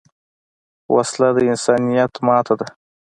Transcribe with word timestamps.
وسله 0.95 1.29
د 1.35 1.37
انسانیت 1.51 2.13
ماتې 2.25 2.55
ده 2.59 2.67